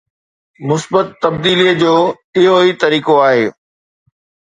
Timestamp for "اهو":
2.37-2.55